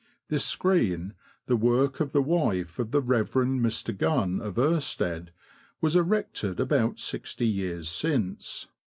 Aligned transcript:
This 0.29 0.43
screen, 0.43 1.13
the 1.45 1.55
work 1.55 1.99
of 1.99 2.11
the 2.11 2.23
wife 2.23 2.79
of 2.79 2.89
the 2.89 3.01
Rev. 3.03 3.29
Mr. 3.33 3.95
Gunn, 3.95 4.41
of 4.41 4.55
Irstead, 4.55 5.29
was 5.79 5.95
erected 5.95 6.59
about 6.59 6.97
sixty 6.97 7.45
years 7.45 7.87
since. 7.87 8.67